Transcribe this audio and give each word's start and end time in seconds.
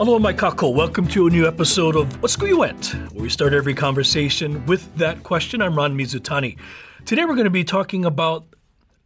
Aloha, 0.00 0.18
mai 0.18 0.32
kakou. 0.32 0.74
Welcome 0.74 1.06
to 1.08 1.26
a 1.26 1.30
new 1.30 1.46
episode 1.46 1.94
of 1.94 2.22
What 2.22 2.30
School 2.30 2.48
You 2.48 2.60
Went, 2.60 2.94
where 3.12 3.24
we 3.24 3.28
start 3.28 3.52
every 3.52 3.74
conversation 3.74 4.64
with 4.64 4.96
that 4.96 5.22
question. 5.24 5.60
I'm 5.60 5.74
Ron 5.74 5.94
Mizutani. 5.94 6.56
Today 7.04 7.26
we're 7.26 7.34
going 7.34 7.44
to 7.44 7.50
be 7.50 7.64
talking 7.64 8.06
about 8.06 8.46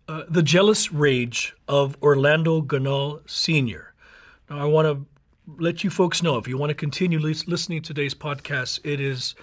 uh, 0.06 0.22
the 0.28 0.40
jealous 0.40 0.92
rage 0.92 1.52
of 1.66 1.96
Orlando 2.00 2.62
Ganal 2.62 3.28
Sr. 3.28 3.92
Now, 4.48 4.60
I 4.60 4.66
want 4.66 4.86
to 4.86 5.04
let 5.60 5.82
you 5.82 5.90
folks 5.90 6.22
know 6.22 6.38
if 6.38 6.46
you 6.46 6.56
want 6.56 6.70
to 6.70 6.74
continue 6.74 7.18
listening 7.18 7.82
to 7.82 7.88
today's 7.88 8.14
podcast, 8.14 8.78
it 8.84 9.00
is 9.00 9.34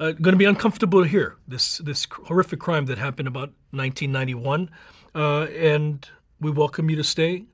uh, 0.00 0.12
going 0.12 0.32
to 0.32 0.38
be 0.38 0.46
uncomfortable 0.46 1.02
to 1.02 1.06
hear 1.06 1.36
this 1.46 1.76
this 1.84 2.06
horrific 2.10 2.60
crime 2.60 2.86
that 2.86 2.96
happened 2.96 3.28
about 3.28 3.50
1991, 3.72 4.70
uh, 5.14 5.42
and 5.52 6.08
we 6.40 6.50
welcome 6.50 6.88
you 6.88 6.96
to 6.96 7.04
stay, 7.04 7.44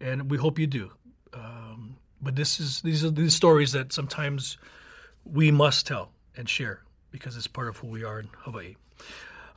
and 0.00 0.28
we 0.32 0.36
hope 0.36 0.58
you 0.58 0.66
do. 0.66 0.90
But 2.20 2.36
this 2.36 2.58
is 2.60 2.80
these 2.82 3.04
are 3.04 3.10
these 3.10 3.34
stories 3.34 3.72
that 3.72 3.92
sometimes 3.92 4.58
we 5.24 5.50
must 5.50 5.86
tell 5.86 6.10
and 6.36 6.48
share 6.48 6.82
because 7.10 7.36
it's 7.36 7.46
part 7.46 7.68
of 7.68 7.78
who 7.78 7.86
we 7.86 8.04
are 8.04 8.20
in 8.20 8.28
Hawaii. 8.38 8.76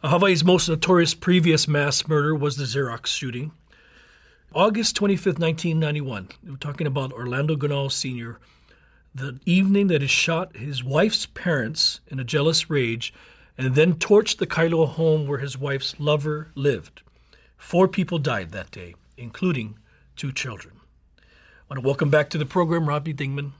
Hawaii's 0.03 0.43
most 0.43 0.67
notorious 0.67 1.13
previous 1.13 1.67
mass 1.67 2.07
murder 2.07 2.33
was 2.33 2.57
the 2.57 2.63
Xerox 2.63 3.07
shooting. 3.07 3.51
August 4.53 4.95
25th, 4.97 5.39
1991. 5.39 6.29
We're 6.43 6.55
talking 6.57 6.87
about 6.87 7.13
Orlando 7.13 7.55
Ganal 7.55 7.91
Sr., 7.91 8.39
the 9.13 9.39
evening 9.45 9.87
that 9.87 10.01
he 10.01 10.07
shot 10.07 10.57
his 10.57 10.83
wife's 10.83 11.25
parents 11.25 12.01
in 12.07 12.19
a 12.19 12.23
jealous 12.23 12.69
rage 12.69 13.13
and 13.57 13.75
then 13.75 13.93
torched 13.93 14.37
the 14.37 14.47
Kailua 14.47 14.87
home 14.87 15.27
where 15.27 15.39
his 15.39 15.57
wife's 15.57 15.99
lover 15.99 16.49
lived. 16.55 17.01
Four 17.57 17.87
people 17.87 18.17
died 18.17 18.51
that 18.51 18.71
day, 18.71 18.95
including 19.17 19.77
two 20.15 20.31
children. 20.31 20.80
I 21.71 21.73
want 21.73 21.83
to 21.83 21.87
welcome 21.87 22.09
back 22.09 22.29
to 22.31 22.37
the 22.37 22.45
program 22.45 22.85
Robbie 22.85 23.13
Dingeman. 23.13 23.53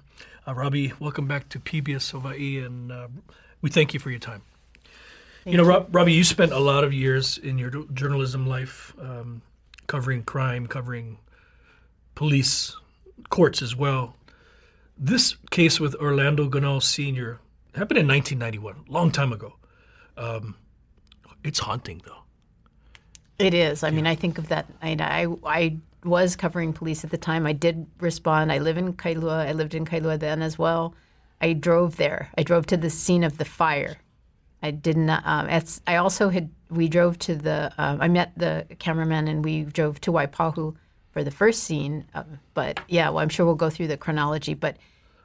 Uh, 0.45 0.53
Robbie, 0.53 0.91
welcome 0.99 1.27
back 1.27 1.47
to 1.47 1.59
PBS 1.61 2.11
Hawaii, 2.11 2.59
and 2.59 2.91
uh, 2.91 3.07
we 3.61 3.69
thank 3.69 3.93
you 3.93 4.01
for 4.01 4.09
your 4.09 4.19
time. 4.19 4.41
Thank 5.45 5.53
you 5.53 5.57
know, 5.57 5.63
Rob, 5.63 5.95
Robbie, 5.95 6.11
you 6.11 6.25
spent 6.25 6.51
a 6.51 6.59
lot 6.59 6.83
of 6.83 6.91
years 6.91 7.37
in 7.37 7.57
your 7.57 7.69
journalism 7.93 8.45
life 8.47 8.93
um, 8.99 9.41
covering 9.87 10.23
crime, 10.23 10.67
covering 10.67 11.19
police, 12.13 12.75
courts 13.29 13.61
as 13.61 13.77
well. 13.77 14.13
This 14.97 15.37
case 15.49 15.79
with 15.79 15.95
Orlando 15.95 16.49
Ganal 16.49 16.83
Sr. 16.83 17.39
happened 17.75 17.99
in 17.99 18.09
1991, 18.09 18.87
long 18.89 19.11
time 19.11 19.31
ago. 19.31 19.53
Um, 20.17 20.55
it's 21.45 21.59
haunting, 21.59 22.01
though. 22.05 22.23
It 23.39 23.53
is. 23.53 23.83
I 23.83 23.87
yeah. 23.87 23.95
mean, 23.95 24.05
I 24.05 24.15
think 24.15 24.37
of 24.37 24.49
that. 24.49 24.65
I, 24.81 24.97
I, 24.99 25.27
I 25.45 25.77
was 26.03 26.35
covering 26.35 26.73
police 26.73 27.03
at 27.03 27.11
the 27.11 27.17
time. 27.17 27.45
I 27.45 27.53
did 27.53 27.85
respond. 27.99 28.51
I 28.51 28.57
live 28.57 28.77
in 28.77 28.93
Kailua. 28.93 29.47
I 29.47 29.51
lived 29.51 29.75
in 29.75 29.85
Kailua 29.85 30.19
then 30.19 30.41
as 30.41 30.57
well. 30.57 30.95
I 31.39 31.53
drove 31.53 31.97
there. 31.97 32.29
I 32.37 32.43
drove 32.43 32.65
to 32.67 32.77
the 32.77 32.89
scene 32.89 33.23
of 33.23 33.37
the 33.37 33.45
fire. 33.45 33.97
I 34.63 34.71
did 34.71 34.97
not. 34.97 35.23
Um, 35.25 35.47
I 35.87 35.95
also 35.95 36.29
had. 36.29 36.49
We 36.69 36.87
drove 36.87 37.17
to 37.19 37.35
the. 37.35 37.71
Um, 37.77 38.01
I 38.01 38.07
met 38.07 38.31
the 38.37 38.65
cameraman 38.79 39.27
and 39.27 39.43
we 39.43 39.63
drove 39.63 39.99
to 40.01 40.11
Waipahu 40.11 40.75
for 41.11 41.23
the 41.23 41.31
first 41.31 41.63
scene. 41.63 42.05
Um, 42.13 42.39
but 42.53 42.79
yeah, 42.87 43.09
well, 43.09 43.19
I'm 43.19 43.29
sure 43.29 43.45
we'll 43.45 43.55
go 43.55 43.69
through 43.69 43.87
the 43.87 43.97
chronology. 43.97 44.53
But 44.53 44.77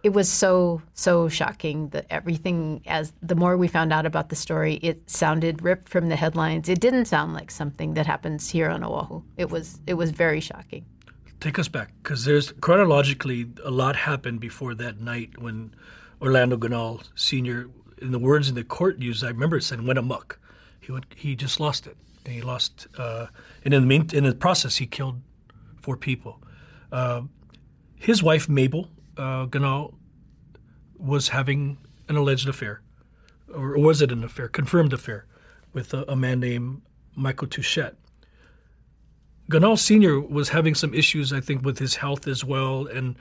it 0.03 0.11
was 0.11 0.31
so 0.31 0.83
so 0.95 1.29
shocking 1.29 1.89
that 1.91 2.07
everything. 2.11 2.83
As 2.87 3.12
the 3.23 3.34
more 3.34 3.57
we 3.57 3.69
found 3.69 3.93
out 3.93 4.07
about 4.07 4.29
the 4.29 4.37
story, 4.37 4.75
it 4.83 5.09
sounded 5.11 5.62
ripped 5.62 5.89
from 5.89 6.09
the 6.09 6.17
headlines. 6.17 6.69
It 6.69 6.81
didn't 6.81 7.07
sound 7.07 7.34
like 7.34 7.51
something 7.51 7.95
that 7.95 8.06
happens 8.06 8.51
here 8.51 8.69
on 8.69 8.85
Oahu. 8.85 9.23
It 9.37 9.51
was. 9.51 9.81
It 9.87 9.95
was 9.95 10.11
very 10.11 10.41
shocking. 10.41 10.85
Take 11.41 11.59
us 11.59 11.69
back, 11.69 11.93
because 12.03 12.25
there's 12.25 12.53
chronologically 12.61 13.47
a 13.62 13.71
lot 13.71 13.95
happened 13.95 14.41
before 14.41 14.75
that 14.75 15.01
night 15.01 15.31
when 15.39 15.75
Orlando 16.23 16.56
Ganal 16.56 17.03
Sr 17.15 17.69
in 17.99 18.12
the 18.12 18.19
words 18.19 18.49
in 18.49 18.55
the 18.55 18.65
court 18.65 18.99
used, 18.99 19.25
I 19.25 19.29
remember 19.29 19.56
it 19.56 19.62
said 19.62 19.85
went 19.87 19.99
amok. 19.99 20.39
He 20.81 20.93
went, 20.93 21.06
he 21.17 21.35
just 21.35 21.61
lost 21.61 21.87
it, 21.87 21.97
and 22.25 22.35
he 22.35 22.43
lost. 22.43 22.87
Uh, 22.97 23.27
and 23.65 23.75
in 23.75 23.83
the 23.83 23.87
mean, 23.87 24.09
in 24.12 24.25
the 24.25 24.35
process, 24.35 24.77
he 24.77 24.87
killed 24.87 25.21
four 25.81 25.97
people. 25.97 26.41
Uh, 26.93 27.23
his 27.97 28.23
wife 28.23 28.49
Mabel 28.49 28.89
uh, 29.16 29.47
Ganal 29.47 29.94
was 30.99 31.28
having 31.28 31.78
an 32.09 32.16
alleged 32.16 32.49
affair, 32.49 32.82
or 33.53 33.78
was 33.78 34.03
it 34.03 34.12
an 34.12 34.25
affair? 34.25 34.49
Confirmed 34.49 34.93
affair 34.93 35.27
with 35.72 35.93
a, 35.94 36.04
a 36.10 36.16
man 36.16 36.41
named 36.41 36.82
Michael 37.15 37.49
Touchette. 37.49 37.94
Ganal 39.50 39.78
Senior 39.78 40.21
was 40.21 40.49
having 40.49 40.75
some 40.75 40.93
issues, 40.93 41.32
I 41.32 41.41
think, 41.41 41.65
with 41.65 41.78
his 41.78 41.97
health 41.97 42.26
as 42.26 42.44
well, 42.44 42.87
and 42.87 43.16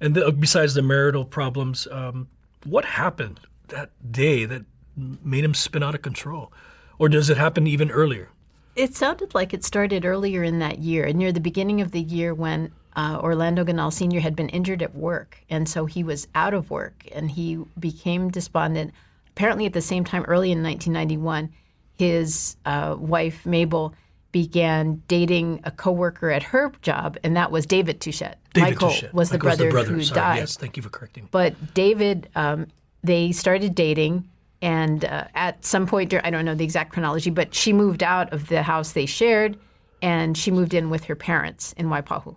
and 0.00 0.14
the, 0.14 0.32
besides 0.32 0.74
the 0.74 0.82
marital 0.82 1.24
problems, 1.24 1.86
um, 1.90 2.28
what 2.64 2.84
happened 2.84 3.40
that 3.68 3.90
day 4.10 4.44
that 4.46 4.64
made 4.96 5.44
him 5.44 5.54
spin 5.54 5.82
out 5.82 5.94
of 5.94 6.02
control? 6.02 6.52
Or 6.98 7.08
does 7.08 7.30
it 7.30 7.36
happen 7.36 7.66
even 7.66 7.90
earlier? 7.90 8.30
It 8.76 8.94
sounded 8.94 9.34
like 9.34 9.52
it 9.52 9.64
started 9.64 10.04
earlier 10.04 10.42
in 10.42 10.58
that 10.60 10.78
year, 10.78 11.12
near 11.12 11.32
the 11.32 11.40
beginning 11.40 11.80
of 11.80 11.90
the 11.92 12.00
year 12.00 12.34
when 12.34 12.72
uh, 13.00 13.18
Orlando 13.22 13.64
Ganal 13.64 13.90
Sr. 13.90 14.20
had 14.20 14.36
been 14.36 14.50
injured 14.50 14.82
at 14.82 14.94
work. 14.94 15.42
And 15.48 15.66
so 15.66 15.86
he 15.86 16.04
was 16.04 16.28
out 16.34 16.52
of 16.52 16.70
work 16.70 17.06
and 17.12 17.30
he 17.30 17.58
became 17.78 18.30
despondent. 18.30 18.92
Apparently, 19.28 19.64
at 19.64 19.72
the 19.72 19.80
same 19.80 20.04
time, 20.04 20.22
early 20.24 20.52
in 20.52 20.62
1991, 20.62 21.50
his 21.96 22.56
uh, 22.66 22.96
wife, 22.98 23.46
Mabel, 23.46 23.94
began 24.32 25.02
dating 25.08 25.60
a 25.64 25.70
coworker 25.70 26.30
at 26.30 26.42
her 26.42 26.70
job, 26.82 27.16
and 27.24 27.36
that 27.36 27.50
was 27.50 27.66
David 27.66 28.00
Touchette. 28.00 28.34
David 28.52 28.74
Michael 28.74 28.90
Touchette. 28.90 29.12
was 29.12 29.30
the 29.30 29.38
brother, 29.38 29.64
the 29.64 29.70
brother 29.70 29.92
who 29.92 30.02
Sorry. 30.02 30.20
died. 30.20 30.36
Yes, 30.36 30.56
thank 30.56 30.76
you 30.76 30.82
for 30.82 30.90
correcting 30.90 31.24
me. 31.24 31.28
But 31.32 31.74
David 31.74 32.28
um, 32.36 32.66
they 33.02 33.32
started 33.32 33.74
dating. 33.74 34.28
And 34.62 35.06
uh, 35.06 35.24
at 35.34 35.64
some 35.64 35.86
point, 35.86 36.12
I 36.12 36.28
don't 36.28 36.44
know 36.44 36.54
the 36.54 36.64
exact 36.64 36.92
chronology, 36.92 37.30
but 37.30 37.54
she 37.54 37.72
moved 37.72 38.02
out 38.02 38.30
of 38.30 38.48
the 38.48 38.62
house 38.62 38.92
they 38.92 39.06
shared 39.06 39.58
and 40.02 40.36
she 40.36 40.50
moved 40.50 40.74
in 40.74 40.90
with 40.90 41.04
her 41.04 41.16
parents 41.16 41.72
in 41.78 41.86
Waipahu. 41.86 42.36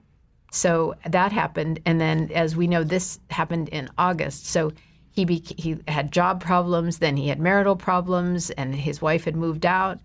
So 0.53 0.93
that 1.03 1.31
happened. 1.31 1.79
And 1.83 1.99
then, 1.99 2.29
as 2.31 2.55
we 2.55 2.67
know, 2.67 2.83
this 2.83 3.19
happened 3.31 3.69
in 3.69 3.89
August. 3.97 4.45
So 4.45 4.71
he, 5.09 5.25
he 5.57 5.77
had 5.87 6.11
job 6.11 6.43
problems, 6.43 6.99
then 6.99 7.17
he 7.17 7.27
had 7.27 7.39
marital 7.39 7.75
problems, 7.75 8.51
and 8.51 8.75
his 8.75 9.01
wife 9.01 9.25
had 9.25 9.35
moved 9.35 9.65
out. 9.65 9.99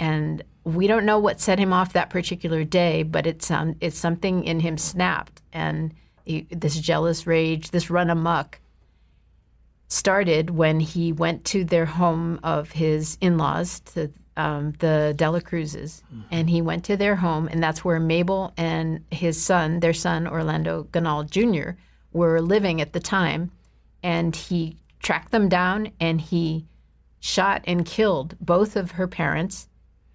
And 0.00 0.42
we 0.64 0.86
don't 0.86 1.04
know 1.04 1.18
what 1.18 1.42
set 1.42 1.58
him 1.58 1.74
off 1.74 1.92
that 1.92 2.08
particular 2.08 2.64
day, 2.64 3.02
but 3.02 3.26
it's, 3.26 3.50
um, 3.50 3.76
it's 3.82 3.98
something 3.98 4.44
in 4.44 4.60
him 4.60 4.78
snapped. 4.78 5.42
And 5.52 5.92
he, 6.24 6.46
this 6.50 6.78
jealous 6.80 7.26
rage, 7.26 7.70
this 7.70 7.90
run 7.90 8.08
amok 8.08 8.60
started 9.88 10.48
when 10.48 10.80
he 10.80 11.12
went 11.12 11.44
to 11.44 11.64
their 11.64 11.84
home 11.84 12.40
of 12.42 12.70
his 12.72 13.18
in-laws, 13.20 13.80
to 13.80 14.10
um, 14.36 14.72
the 14.78 15.14
Dela 15.16 15.40
Cruzes, 15.40 16.02
mm-hmm. 16.02 16.22
and 16.30 16.48
he 16.48 16.62
went 16.62 16.84
to 16.84 16.96
their 16.96 17.16
home, 17.16 17.48
and 17.48 17.62
that's 17.62 17.84
where 17.84 18.00
Mabel 18.00 18.52
and 18.56 19.04
his 19.10 19.42
son, 19.42 19.80
their 19.80 19.92
son 19.92 20.26
Orlando 20.26 20.84
Ganal 20.92 21.28
Jr., 21.28 21.72
were 22.12 22.40
living 22.40 22.80
at 22.80 22.92
the 22.92 23.00
time, 23.00 23.50
and 24.02 24.34
he 24.34 24.76
tracked 25.00 25.32
them 25.32 25.48
down 25.48 25.90
and 26.00 26.20
he 26.20 26.66
shot 27.20 27.62
and 27.66 27.84
killed 27.84 28.36
both 28.40 28.76
of 28.76 28.92
her 28.92 29.08
parents. 29.08 29.68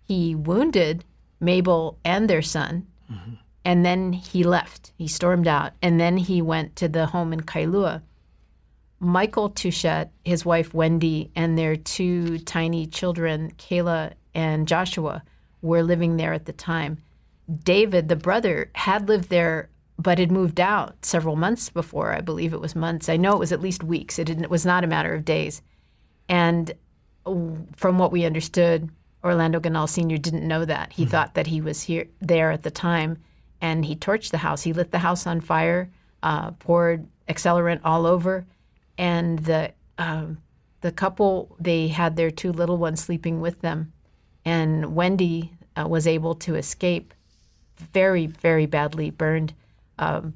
He 0.04 0.36
wounded 0.36 1.04
Mabel 1.40 1.98
and 2.04 2.30
their 2.30 2.42
son, 2.42 2.88
mm-hmm. 3.12 3.34
and 3.66 3.86
then 3.86 4.14
he 4.14 4.44
left. 4.44 4.92
He 4.98 5.08
stormed 5.08 5.48
out, 5.48 5.74
and 5.82 6.00
then 6.00 6.18
he 6.18 6.42
went 6.42 6.76
to 6.78 6.88
the 6.88 7.08
home 7.08 7.34
in 7.34 7.42
Kailua 7.42 8.02
Michael 9.00 9.50
Touchette, 9.52 10.10
his 10.26 10.46
wife 10.46 10.74
Wendy, 10.74 11.30
and 11.36 11.58
their 11.58 11.76
two 11.76 12.40
tiny 12.40 12.88
children, 12.88 13.52
Kayla 13.58 14.14
and 14.34 14.68
Joshua, 14.68 15.24
were 15.62 15.84
living 15.84 16.18
there 16.18 16.34
at 16.34 16.46
the 16.46 16.54
time. 16.54 16.98
David, 17.64 18.10
the 18.10 18.16
brother, 18.16 18.70
had 18.74 19.08
lived 19.08 19.30
there 19.30 19.70
but 20.00 20.20
had 20.20 20.32
moved 20.32 20.60
out 20.60 21.04
several 21.04 21.36
months 21.36 21.70
before. 21.70 22.14
I 22.14 22.22
believe 22.22 22.54
it 22.54 22.62
was 22.62 22.76
months. 22.76 23.10
I 23.10 23.18
know 23.18 23.34
it 23.34 23.40
was 23.40 23.52
at 23.52 23.62
least 23.62 23.84
weeks. 23.84 24.20
It, 24.20 24.30
it 24.30 24.50
was 24.50 24.66
not 24.66 24.84
a 24.84 24.88
matter 24.88 25.14
of 25.14 25.26
days. 25.26 25.62
And 26.30 26.72
from 27.26 27.98
what 27.98 28.12
we 28.12 28.26
understood, 28.26 28.90
Orlando 29.24 29.60
Ganal 29.60 29.90
Sr. 29.90 30.18
didn't 30.18 30.48
know 30.48 30.66
that. 30.66 30.94
He 30.94 31.04
mm-hmm. 31.04 31.12
thought 31.12 31.34
that 31.34 31.48
he 31.48 31.62
was 31.62 31.82
here 31.82 32.08
there 32.22 32.52
at 32.52 32.64
the 32.64 32.72
time, 32.72 33.18
and 33.60 33.84
he 33.84 33.96
torched 33.96 34.32
the 34.32 34.38
house. 34.38 34.62
He 34.62 34.74
lit 34.74 34.92
the 34.92 35.00
house 35.00 35.26
on 35.26 35.42
fire, 35.42 35.90
uh, 36.22 36.52
poured 36.52 37.08
accelerant 37.28 37.82
all 37.84 38.06
over, 38.06 38.46
and 38.98 39.40
the 39.40 39.72
um, 39.98 40.38
the 40.82 40.92
couple 40.92 41.56
they 41.60 41.88
had 41.88 42.16
their 42.16 42.32
two 42.32 42.52
little 42.52 42.78
ones 42.78 43.02
sleeping 43.02 43.42
with 43.42 43.62
them, 43.62 43.92
and 44.46 44.96
Wendy 44.96 45.52
uh, 45.76 45.88
was 45.88 46.08
able 46.08 46.36
to 46.36 46.56
escape, 46.56 47.14
very 47.94 48.28
very 48.28 48.66
badly 48.66 49.10
burned, 49.10 49.54
um, 50.00 50.34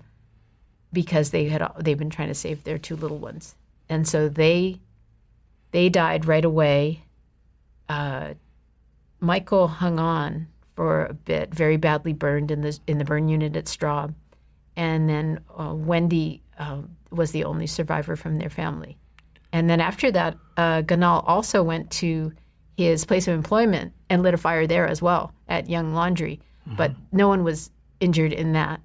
because 0.94 1.31
they 1.31 1.46
had 1.46 1.68
they've 1.80 1.98
been 1.98 2.10
trying 2.10 2.28
to 2.28 2.34
save 2.34 2.63
their 2.63 2.78
two 2.78 2.96
little 2.96 3.18
ones, 3.19 3.56
and 3.90 4.08
so 4.08 4.30
they 4.30 4.80
they 5.72 5.90
died 5.90 6.25
right 6.25 6.46
away. 6.46 7.04
Uh, 7.90 8.34
Michael 9.19 9.68
hung 9.68 10.00
on 10.00 10.48
for 10.75 11.06
a 11.06 11.14
bit, 11.14 11.54
very 11.54 11.78
badly 11.78 12.14
burned 12.14 12.52
in 12.52 12.62
the 12.62 12.80
in 12.88 12.98
the 12.98 13.06
burn 13.06 13.28
unit 13.28 13.56
at 13.56 13.66
Straub, 13.66 14.14
and 14.75 15.07
then 15.07 15.40
uh, 15.57 15.74
Wendy 15.75 16.42
uh, 16.62 16.78
was 17.10 17.31
the 17.31 17.44
only 17.44 17.68
survivor 17.68 18.16
from 18.16 18.38
their 18.38 18.50
family. 18.50 18.98
And 19.52 19.69
then 19.69 19.81
after 19.81 20.12
that, 20.12 20.38
uh, 20.56 20.81
Ganal 20.84 21.24
also 21.28 21.62
went 21.62 21.92
to 21.92 22.31
his 22.78 23.04
place 23.04 23.28
of 23.28 23.34
employment 23.34 23.94
and 24.10 24.24
lit 24.24 24.34
a 24.34 24.38
fire 24.38 24.66
there 24.68 24.88
as 24.88 25.02
well 25.02 25.34
at 25.50 25.69
Young 25.69 25.94
Laundry, 25.94 26.40
mm-hmm. 26.66 26.78
but 26.78 26.94
no 27.12 27.28
one 27.28 27.44
was 27.44 27.69
injured 28.00 28.31
in 28.31 28.54
that. 28.54 28.80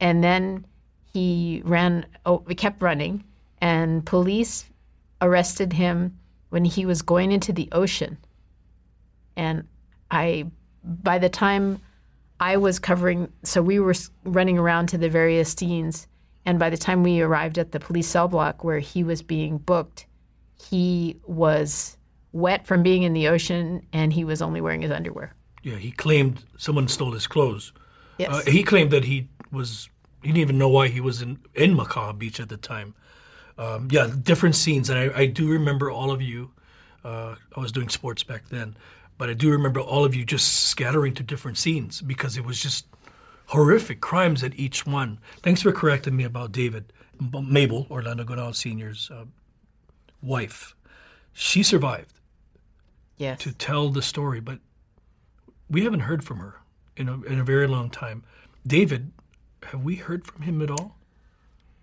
And 0.00 0.24
then 0.24 0.66
he 1.12 1.62
ran, 1.64 2.06
oh, 2.26 2.38
kept 2.56 2.82
running, 2.82 3.24
and 3.60 4.04
police 4.04 4.64
arrested 5.20 5.72
him 5.72 6.18
when 6.50 6.64
he 6.64 6.86
was 6.86 7.02
going 7.02 7.30
into 7.30 7.52
the 7.52 7.68
ocean. 7.72 8.16
And 9.36 9.68
I, 10.10 10.46
by 10.82 11.18
the 11.18 11.28
time 11.28 11.80
I 12.40 12.56
was 12.56 12.78
covering, 12.78 13.32
so 13.44 13.62
we 13.62 13.78
were 13.78 13.94
running 14.24 14.58
around 14.58 14.88
to 14.88 14.98
the 14.98 15.08
various 15.08 15.52
scenes. 15.52 16.06
And 16.48 16.58
by 16.58 16.70
the 16.70 16.78
time 16.78 17.02
we 17.02 17.20
arrived 17.20 17.58
at 17.58 17.72
the 17.72 17.78
police 17.78 18.06
cell 18.06 18.26
block 18.26 18.64
where 18.64 18.78
he 18.78 19.04
was 19.04 19.20
being 19.20 19.58
booked, 19.58 20.06
he 20.58 21.20
was 21.26 21.98
wet 22.32 22.66
from 22.66 22.82
being 22.82 23.02
in 23.02 23.12
the 23.12 23.28
ocean 23.28 23.86
and 23.92 24.14
he 24.14 24.24
was 24.24 24.40
only 24.40 24.62
wearing 24.62 24.80
his 24.80 24.90
underwear. 24.90 25.34
Yeah, 25.62 25.74
he 25.74 25.90
claimed 25.90 26.42
someone 26.56 26.88
stole 26.88 27.12
his 27.12 27.26
clothes. 27.26 27.74
Yes. 28.16 28.32
Uh, 28.32 28.50
he 28.50 28.62
claimed 28.62 28.92
that 28.92 29.04
he 29.04 29.28
was, 29.52 29.90
he 30.22 30.28
didn't 30.28 30.40
even 30.40 30.56
know 30.56 30.70
why 30.70 30.88
he 30.88 31.02
was 31.02 31.20
in, 31.20 31.38
in 31.54 31.76
Macau 31.76 32.16
Beach 32.16 32.40
at 32.40 32.48
the 32.48 32.56
time. 32.56 32.94
Um, 33.58 33.88
yeah, 33.90 34.08
different 34.22 34.54
scenes. 34.54 34.88
And 34.88 34.98
I, 34.98 35.18
I, 35.18 35.26
do 35.26 35.50
remember 35.50 35.90
all 35.90 36.10
of 36.10 36.22
you. 36.22 36.50
Uh, 37.04 37.34
I 37.54 37.60
was 37.60 37.72
doing 37.72 37.90
sports 37.90 38.22
back 38.22 38.48
then. 38.48 38.74
But 39.18 39.28
I 39.28 39.34
do 39.34 39.50
remember 39.50 39.80
all 39.80 40.06
of 40.06 40.14
you 40.14 40.24
just 40.24 40.68
scattering 40.68 41.12
to 41.16 41.22
different 41.22 41.58
scenes 41.58 42.00
because 42.00 42.38
it 42.38 42.46
was 42.46 42.62
just 42.62 42.86
horrific 43.48 44.00
crimes 44.00 44.42
at 44.44 44.58
each 44.58 44.86
one. 44.86 45.18
Thanks 45.42 45.62
for 45.62 45.72
correcting 45.72 46.16
me 46.16 46.24
about 46.24 46.52
David. 46.52 46.92
Mabel, 47.20 47.86
Orlando 47.90 48.24
Ganal 48.24 48.54
Sr.'s 48.54 49.10
uh, 49.12 49.24
wife, 50.22 50.76
she 51.32 51.62
survived 51.62 52.20
yes. 53.16 53.40
to 53.40 53.52
tell 53.52 53.90
the 53.90 54.02
story, 54.02 54.40
but 54.40 54.60
we 55.68 55.84
haven't 55.84 56.00
heard 56.00 56.24
from 56.24 56.38
her 56.38 56.60
in 56.96 57.08
a, 57.08 57.20
in 57.22 57.40
a 57.40 57.44
very 57.44 57.66
long 57.66 57.90
time. 57.90 58.22
David, 58.66 59.10
have 59.64 59.82
we 59.82 59.96
heard 59.96 60.26
from 60.26 60.42
him 60.42 60.62
at 60.62 60.70
all? 60.70 60.96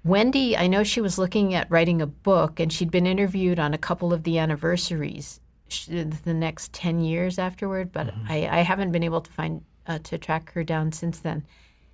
Wendy, 0.03 0.56
I 0.56 0.67
know 0.67 0.83
she 0.83 1.01
was 1.01 1.17
looking 1.17 1.56
at 1.56 1.69
writing 1.69 2.01
a 2.01 2.07
book, 2.07 2.59
and 2.59 2.71
she'd 2.71 2.91
been 2.91 3.07
interviewed 3.07 3.59
on 3.59 3.73
a 3.73 3.77
couple 3.77 4.13
of 4.13 4.23
the 4.23 4.38
anniversaries 4.38 5.39
the 5.88 6.33
next 6.33 6.73
10 6.73 7.01
years 7.01 7.39
afterward, 7.39 7.91
but 7.91 8.07
mm-hmm. 8.07 8.31
I, 8.31 8.59
I, 8.59 8.62
haven't 8.62 8.91
been 8.91 9.01
able 9.01 9.21
to 9.21 9.31
find 9.31 9.63
uh, 9.87 9.99
to 9.99 10.17
track 10.17 10.51
her 10.53 10.63
down 10.63 10.91
since 10.91 11.19
then. 11.19 11.45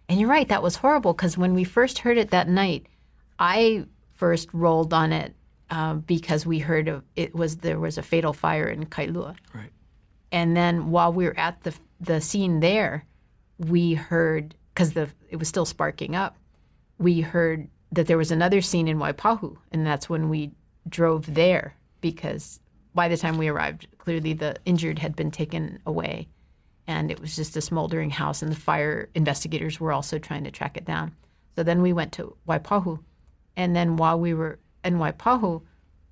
And 0.09 0.19
you're 0.19 0.29
right, 0.29 0.47
that 0.49 0.63
was 0.63 0.77
horrible 0.77 1.13
because 1.13 1.37
when 1.37 1.53
we 1.53 1.63
first 1.63 1.99
heard 1.99 2.17
it 2.17 2.31
that 2.31 2.49
night, 2.49 2.87
I 3.39 3.85
first 4.13 4.49
rolled 4.53 4.93
on 4.93 5.13
it 5.13 5.33
uh, 5.69 5.95
because 5.95 6.45
we 6.45 6.59
heard 6.59 6.87
of, 6.87 7.03
it 7.15 7.33
was 7.33 7.57
there 7.57 7.79
was 7.79 7.97
a 7.97 8.03
fatal 8.03 8.33
fire 8.33 8.67
in 8.67 8.85
Kailua. 8.85 9.35
Right. 9.53 9.71
And 10.31 10.55
then 10.55 10.91
while 10.91 11.11
we 11.13 11.25
were 11.25 11.37
at 11.37 11.63
the 11.63 11.73
the 11.99 12.19
scene 12.19 12.59
there, 12.59 13.05
we 13.57 13.93
heard 13.93 14.55
because 14.73 14.93
the 14.93 15.09
it 15.29 15.37
was 15.37 15.47
still 15.47 15.65
sparking 15.65 16.15
up. 16.15 16.35
We 16.97 17.21
heard 17.21 17.67
that 17.91 18.07
there 18.07 18.17
was 18.17 18.31
another 18.31 18.61
scene 18.61 18.87
in 18.87 18.97
Waipahu, 18.97 19.57
and 19.71 19.85
that's 19.85 20.09
when 20.09 20.29
we 20.29 20.51
drove 20.89 21.33
there 21.33 21.75
because 21.99 22.59
by 22.93 23.07
the 23.07 23.17
time 23.17 23.37
we 23.37 23.47
arrived, 23.47 23.87
clearly 23.97 24.33
the 24.33 24.55
injured 24.65 24.99
had 24.99 25.15
been 25.15 25.31
taken 25.31 25.79
away, 25.85 26.27
and 26.87 27.11
it 27.11 27.19
was 27.19 27.35
just 27.35 27.57
a 27.57 27.61
smoldering 27.61 28.09
house, 28.09 28.41
and 28.41 28.51
the 28.51 28.55
fire 28.55 29.09
investigators 29.15 29.79
were 29.79 29.91
also 29.91 30.19
trying 30.19 30.43
to 30.43 30.51
track 30.51 30.77
it 30.77 30.85
down. 30.85 31.13
So 31.55 31.63
then 31.63 31.81
we 31.81 31.93
went 31.93 32.13
to 32.13 32.35
Waipahu, 32.47 32.99
and 33.55 33.75
then 33.75 33.97
while 33.97 34.19
we 34.19 34.33
were 34.33 34.59
in 34.83 34.95
Waipahu, 34.95 35.61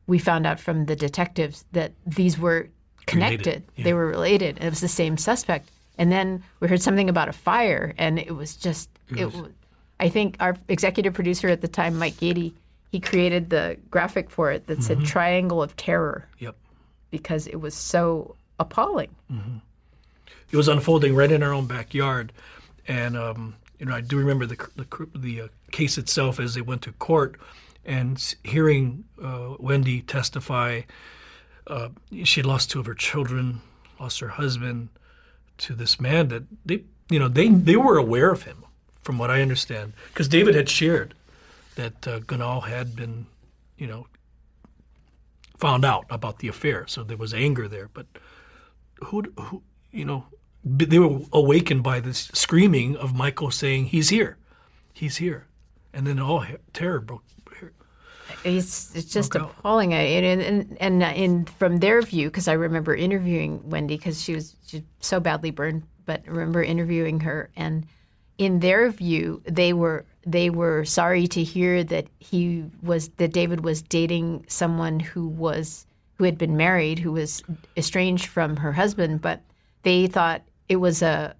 we 0.07 0.19
found 0.19 0.45
out 0.45 0.59
from 0.59 0.85
the 0.85 0.95
detectives 0.95 1.65
that 1.71 1.93
these 2.05 2.37
were 2.37 2.69
connected. 3.05 3.63
Yeah. 3.75 3.85
They 3.85 3.93
were 3.93 4.07
related. 4.07 4.57
It 4.61 4.69
was 4.69 4.81
the 4.81 4.87
same 4.87 5.17
suspect. 5.17 5.69
And 5.97 6.11
then 6.11 6.43
we 6.59 6.67
heard 6.67 6.81
something 6.81 7.09
about 7.09 7.29
a 7.29 7.33
fire, 7.33 7.93
and 7.97 8.19
it 8.19 8.35
was 8.35 8.55
just 8.55 8.89
it. 9.15 9.25
Was, 9.25 9.35
it 9.35 9.55
I 9.99 10.09
think 10.09 10.37
our 10.39 10.55
executive 10.69 11.13
producer 11.13 11.49
at 11.49 11.61
the 11.61 11.67
time, 11.67 11.97
Mike 11.97 12.15
Gady, 12.15 12.53
he 12.89 12.99
created 12.99 13.49
the 13.49 13.77
graphic 13.91 14.29
for 14.29 14.51
it 14.51 14.67
that 14.67 14.79
mm-hmm. 14.79 14.83
said 14.83 15.05
"Triangle 15.05 15.61
of 15.61 15.75
Terror." 15.75 16.27
Yep 16.39 16.55
because 17.11 17.47
it 17.47 17.57
was 17.57 17.73
so 17.73 18.35
appalling. 18.59 19.15
Mm-hmm. 19.31 19.57
It 20.51 20.57
was 20.57 20.67
unfolding 20.67 21.15
right 21.15 21.31
in 21.31 21.43
our 21.43 21.53
own 21.53 21.67
backyard, 21.67 22.31
and 22.87 23.15
um, 23.17 23.55
you 23.77 23.85
know 23.85 23.95
I 23.95 24.01
do 24.01 24.17
remember 24.17 24.45
the 24.45 24.55
the, 24.75 25.07
the 25.15 25.41
uh, 25.41 25.47
case 25.71 25.97
itself 25.97 26.39
as 26.39 26.53
they 26.55 26.61
went 26.61 26.81
to 26.83 26.91
court, 26.93 27.39
and 27.85 28.35
hearing 28.43 29.05
uh, 29.23 29.55
Wendy 29.59 30.01
testify. 30.01 30.81
Uh, 31.67 31.89
she 32.23 32.41
lost 32.41 32.71
two 32.71 32.79
of 32.79 32.87
her 32.87 32.95
children, 32.95 33.61
lost 33.99 34.19
her 34.19 34.29
husband 34.29 34.89
to 35.59 35.75
this 35.75 35.99
man 35.99 36.29
that 36.29 36.43
they, 36.65 36.83
you 37.09 37.19
know, 37.19 37.27
they 37.27 37.47
they 37.49 37.75
were 37.75 37.97
aware 37.97 38.31
of 38.31 38.43
him, 38.43 38.65
from 39.01 39.17
what 39.19 39.29
I 39.29 39.41
understand, 39.41 39.93
because 40.07 40.27
David 40.27 40.55
had 40.55 40.67
shared 40.69 41.13
that 41.75 42.07
uh, 42.07 42.19
Ganal 42.21 42.61
had 42.63 42.95
been, 42.95 43.27
you 43.77 43.87
know, 43.87 44.07
found 45.57 45.85
out 45.85 46.05
about 46.09 46.39
the 46.39 46.47
affair. 46.47 46.85
So 46.87 47.03
there 47.03 47.17
was 47.17 47.33
anger 47.33 47.67
there. 47.67 47.89
But 47.93 48.07
who, 48.97 49.23
who 49.37 49.61
you 49.91 50.05
know, 50.05 50.25
they 50.63 50.99
were 50.99 51.19
awakened 51.31 51.83
by 51.83 51.99
this 51.99 52.29
screaming 52.33 52.95
of 52.97 53.15
Michael 53.15 53.51
saying, 53.51 53.85
"He's 53.85 54.09
here, 54.09 54.37
he's 54.93 55.17
here," 55.17 55.47
and 55.93 56.05
then 56.05 56.19
all 56.19 56.45
terror 56.73 56.99
broke. 56.99 57.23
It's 58.43 58.95
it's 58.95 59.11
just 59.11 59.35
appalling, 59.35 59.93
and 59.93 60.25
and, 60.25 60.77
and, 60.79 61.03
and 61.03 61.47
uh, 61.47 61.51
from 61.57 61.77
their 61.77 62.01
view, 62.01 62.29
because 62.29 62.47
I 62.47 62.53
remember 62.53 62.95
interviewing 62.95 63.67
Wendy 63.69 63.97
because 63.97 64.21
she 64.21 64.35
was 64.35 64.55
she 64.65 64.83
so 65.01 65.19
badly 65.19 65.51
burned, 65.51 65.83
but 66.05 66.21
I 66.25 66.29
remember 66.29 66.63
interviewing 66.63 67.19
her, 67.21 67.49
and 67.55 67.85
in 68.37 68.59
their 68.59 68.89
view, 68.89 69.41
they 69.45 69.73
were 69.73 70.05
they 70.25 70.49
were 70.49 70.85
sorry 70.85 71.27
to 71.27 71.43
hear 71.43 71.83
that 71.85 72.07
he 72.19 72.65
was 72.81 73.09
that 73.17 73.33
David 73.33 73.61
was 73.63 73.81
dating 73.81 74.45
someone 74.47 74.99
who 74.99 75.27
was 75.27 75.85
who 76.15 76.23
had 76.23 76.37
been 76.37 76.55
married, 76.55 76.99
who 76.99 77.11
was 77.11 77.43
estranged 77.75 78.27
from 78.27 78.57
her 78.57 78.71
husband, 78.71 79.21
but 79.21 79.41
they 79.83 80.07
thought 80.07 80.41
it 80.67 80.77
was 80.77 81.01
a 81.01 81.35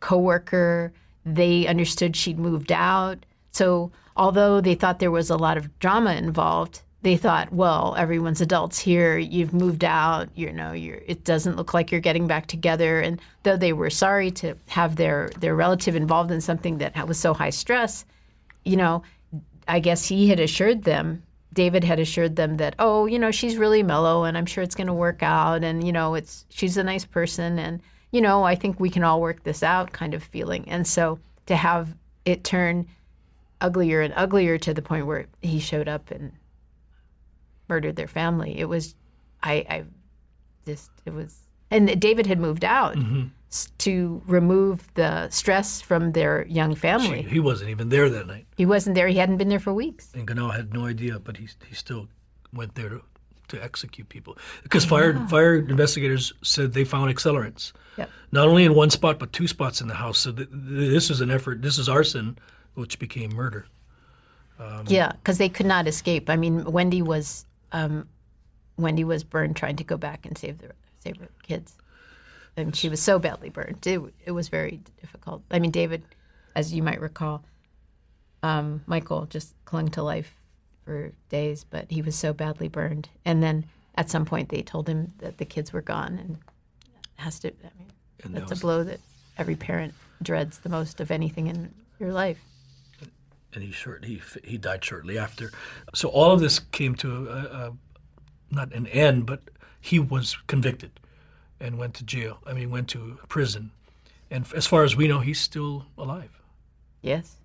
coworker. 0.00 0.92
They 1.24 1.66
understood 1.66 2.16
she'd 2.16 2.38
moved 2.38 2.72
out. 2.72 3.24
So 3.52 3.92
although 4.16 4.60
they 4.60 4.74
thought 4.74 4.98
there 4.98 5.10
was 5.10 5.30
a 5.30 5.36
lot 5.36 5.56
of 5.56 5.78
drama 5.78 6.12
involved, 6.14 6.82
they 7.02 7.16
thought, 7.18 7.52
well, 7.52 7.94
everyone's 7.98 8.40
adults 8.40 8.78
here. 8.78 9.18
You've 9.18 9.52
moved 9.52 9.84
out. 9.84 10.30
You 10.34 10.52
know, 10.52 10.72
it 10.74 11.24
doesn't 11.24 11.56
look 11.56 11.74
like 11.74 11.92
you're 11.92 12.00
getting 12.00 12.26
back 12.26 12.46
together. 12.46 13.00
And 13.00 13.20
though 13.42 13.58
they 13.58 13.74
were 13.74 13.90
sorry 13.90 14.30
to 14.32 14.56
have 14.68 14.96
their 14.96 15.30
their 15.38 15.54
relative 15.54 15.96
involved 15.96 16.30
in 16.30 16.40
something 16.40 16.78
that 16.78 17.06
was 17.06 17.18
so 17.18 17.34
high 17.34 17.50
stress, 17.50 18.06
you 18.64 18.76
know, 18.76 19.02
I 19.68 19.80
guess 19.80 20.06
he 20.06 20.28
had 20.28 20.40
assured 20.40 20.84
them. 20.84 21.22
David 21.54 21.84
had 21.84 21.98
assured 22.00 22.36
them 22.36 22.58
that, 22.58 22.74
oh, 22.78 23.06
you 23.06 23.18
know, 23.18 23.30
she's 23.30 23.56
really 23.56 23.82
mellow, 23.82 24.24
and 24.24 24.36
I'm 24.36 24.46
sure 24.46 24.62
it's 24.62 24.74
going 24.74 24.88
to 24.88 24.92
work 24.92 25.22
out, 25.22 25.64
and 25.64 25.86
you 25.86 25.92
know, 25.92 26.14
it's 26.14 26.44
she's 26.50 26.76
a 26.76 26.84
nice 26.84 27.04
person, 27.04 27.58
and 27.58 27.80
you 28.10 28.20
know, 28.20 28.44
I 28.44 28.54
think 28.54 28.78
we 28.78 28.90
can 28.90 29.04
all 29.04 29.20
work 29.20 29.42
this 29.44 29.62
out, 29.62 29.92
kind 29.92 30.14
of 30.14 30.22
feeling. 30.22 30.68
And 30.68 30.86
so 30.86 31.18
to 31.46 31.56
have 31.56 31.96
it 32.24 32.44
turn 32.44 32.86
uglier 33.60 34.00
and 34.02 34.12
uglier 34.14 34.58
to 34.58 34.74
the 34.74 34.82
point 34.82 35.06
where 35.06 35.26
he 35.40 35.58
showed 35.58 35.88
up 35.88 36.10
and 36.10 36.32
murdered 37.68 37.96
their 37.96 38.06
family. 38.06 38.58
It 38.58 38.68
was, 38.68 38.94
I, 39.42 39.66
I 39.68 39.84
just, 40.66 40.90
it 41.06 41.12
was, 41.12 41.40
and 41.74 42.00
David 42.00 42.26
had 42.26 42.38
moved 42.38 42.64
out 42.64 42.94
mm-hmm. 42.94 43.24
to 43.78 44.22
remove 44.26 44.88
the 44.94 45.28
stress 45.30 45.80
from 45.80 46.12
their 46.12 46.46
young 46.46 46.74
family. 46.74 47.22
he 47.22 47.40
wasn't 47.40 47.70
even 47.70 47.88
there 47.88 48.08
that 48.08 48.26
night. 48.26 48.46
He 48.56 48.64
wasn't 48.64 48.94
there. 48.94 49.08
He 49.08 49.18
hadn't 49.18 49.38
been 49.38 49.48
there 49.48 49.60
for 49.60 49.74
weeks. 49.74 50.12
And 50.14 50.26
Ganal 50.26 50.54
had 50.54 50.72
no 50.72 50.86
idea, 50.86 51.18
but 51.18 51.36
he, 51.36 51.48
he 51.66 51.74
still 51.74 52.08
went 52.52 52.74
there 52.76 52.88
to, 52.88 53.02
to 53.48 53.62
execute 53.62 54.08
people. 54.08 54.38
Because 54.62 54.84
fire, 54.84 55.12
yeah. 55.12 55.26
fire 55.26 55.56
investigators 55.56 56.32
said 56.42 56.72
they 56.72 56.84
found 56.84 57.14
accelerants. 57.14 57.72
Yep. 57.96 58.10
Not 58.32 58.48
only 58.48 58.64
in 58.64 58.74
one 58.74 58.90
spot, 58.90 59.18
but 59.18 59.32
two 59.32 59.48
spots 59.48 59.80
in 59.80 59.88
the 59.88 59.94
house. 59.94 60.18
So 60.18 60.32
th- 60.32 60.48
this 60.52 61.10
is 61.10 61.20
an 61.20 61.30
effort, 61.30 61.60
this 61.60 61.78
is 61.78 61.88
arson, 61.88 62.38
which 62.74 62.98
became 62.98 63.34
murder. 63.34 63.66
Um, 64.58 64.84
yeah, 64.86 65.12
because 65.12 65.38
they 65.38 65.48
could 65.48 65.66
not 65.66 65.88
escape. 65.88 66.30
I 66.30 66.36
mean, 66.36 66.64
Wendy 66.64 67.02
was 67.02 67.44
um, 67.72 68.08
Wendy 68.76 69.02
was 69.02 69.24
burned 69.24 69.56
trying 69.56 69.76
to 69.76 69.84
go 69.84 69.96
back 69.96 70.26
and 70.26 70.38
save 70.38 70.58
the 70.58 70.70
her 71.12 71.28
kids, 71.42 71.74
and 72.56 72.74
she 72.74 72.88
was 72.88 73.00
so 73.00 73.18
badly 73.18 73.50
burned. 73.50 73.86
It 73.86 74.00
it 74.24 74.30
was 74.32 74.48
very 74.48 74.80
difficult. 75.00 75.42
I 75.50 75.58
mean, 75.58 75.70
David, 75.70 76.02
as 76.56 76.72
you 76.72 76.82
might 76.82 77.00
recall, 77.00 77.44
um, 78.42 78.82
Michael 78.86 79.26
just 79.26 79.54
clung 79.64 79.88
to 79.90 80.02
life 80.02 80.34
for 80.84 81.12
days, 81.28 81.64
but 81.64 81.90
he 81.90 82.02
was 82.02 82.14
so 82.14 82.32
badly 82.32 82.68
burned. 82.68 83.08
And 83.24 83.42
then 83.42 83.64
at 83.96 84.10
some 84.10 84.24
point, 84.24 84.48
they 84.48 84.62
told 84.62 84.88
him 84.88 85.12
that 85.18 85.38
the 85.38 85.44
kids 85.44 85.72
were 85.72 85.82
gone, 85.82 86.18
and 86.18 86.38
has 87.16 87.38
to. 87.40 87.48
I 87.48 87.70
mean, 87.78 87.88
And 88.24 88.34
that 88.34 88.40
that's 88.40 88.50
was- 88.50 88.60
a 88.60 88.62
blow 88.62 88.84
that 88.84 89.00
every 89.38 89.56
parent 89.56 89.94
dreads 90.22 90.58
the 90.58 90.68
most 90.68 91.00
of 91.00 91.10
anything 91.10 91.46
in 91.48 91.74
your 91.98 92.12
life. 92.12 92.38
and 93.52 93.62
he 93.62 93.70
short 93.70 94.04
he 94.04 94.20
he 94.42 94.58
died 94.58 94.84
shortly 94.84 95.16
after. 95.18 95.52
So 95.94 96.08
all 96.08 96.32
of 96.32 96.40
this 96.40 96.58
came 96.58 96.94
to 96.96 97.28
a, 97.28 97.36
a, 97.36 97.72
not 98.54 98.72
an 98.72 98.86
end, 98.88 99.26
but 99.26 99.40
he 99.80 99.98
was 99.98 100.36
convicted 100.46 100.92
and 101.60 101.78
went 101.78 101.94
to 101.94 102.04
jail. 102.04 102.38
I 102.46 102.52
mean, 102.52 102.70
went 102.70 102.88
to 102.90 103.18
prison, 103.28 103.70
and 104.30 104.46
as 104.54 104.66
far 104.66 104.84
as 104.84 104.96
we 104.96 105.08
know, 105.08 105.20
he's 105.20 105.40
still 105.40 105.86
alive. 105.98 106.40
Yes, 107.02 107.36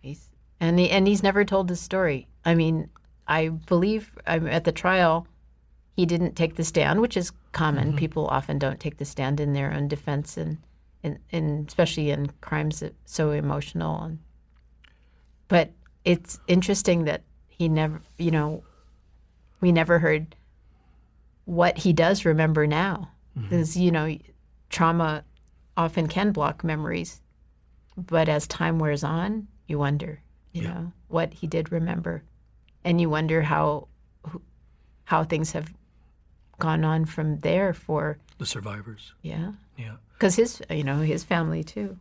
he's 0.00 0.28
and 0.60 0.78
he, 0.78 0.90
and 0.90 1.06
he's 1.06 1.22
never 1.22 1.44
told 1.44 1.68
his 1.68 1.80
story. 1.80 2.28
I 2.44 2.54
mean, 2.54 2.88
I 3.26 3.48
believe 3.48 4.16
um, 4.26 4.46
at 4.46 4.64
the 4.64 4.72
trial, 4.72 5.26
he 5.96 6.06
didn't 6.06 6.34
take 6.34 6.56
the 6.56 6.64
stand, 6.64 7.00
which 7.00 7.16
is 7.16 7.32
common. 7.52 7.96
People 7.96 8.26
often 8.28 8.58
don't 8.58 8.80
take 8.80 8.98
the 8.98 9.04
stand 9.04 9.40
in 9.40 9.52
their 9.52 9.72
own 9.72 9.88
defense, 9.88 10.36
and 10.36 10.58
and, 11.02 11.18
and 11.32 11.68
especially 11.68 12.10
in 12.10 12.30
crimes 12.40 12.80
that 12.80 12.94
so 13.04 13.30
emotional. 13.30 14.02
And 14.02 14.18
but 15.48 15.70
it's 16.04 16.38
interesting 16.46 17.04
that 17.04 17.22
he 17.48 17.68
never, 17.68 18.00
you 18.18 18.30
know, 18.30 18.62
we 19.60 19.72
never 19.72 19.98
heard 19.98 20.36
what 21.46 21.78
he 21.78 21.94
does 21.94 22.24
remember 22.24 22.66
now, 22.66 23.10
mm-hmm. 23.36 23.48
because 23.48 23.76
you 23.76 23.90
know, 23.90 24.16
trauma 24.68 25.24
often 25.76 26.06
can 26.06 26.32
block 26.32 26.62
memories 26.62 27.20
but 27.96 28.28
as 28.28 28.46
time 28.46 28.78
wears 28.78 29.02
on, 29.02 29.48
you 29.66 29.78
wonder, 29.78 30.20
you 30.52 30.62
know, 30.62 30.92
what 31.08 31.32
he 31.32 31.46
did 31.46 31.72
remember, 31.72 32.22
and 32.84 33.00
you 33.00 33.10
wonder 33.10 33.42
how 33.42 33.88
how 35.04 35.24
things 35.24 35.52
have 35.52 35.72
gone 36.58 36.84
on 36.84 37.04
from 37.04 37.38
there 37.40 37.72
for 37.72 38.18
The 38.38 38.46
survivors, 38.46 39.12
yeah, 39.22 39.52
yeah. 39.76 39.96
because 40.14 40.36
his 40.36 40.62
you 40.70 40.84
know 40.84 40.98
his 40.98 41.24
family 41.24 41.64
too. 41.64 41.98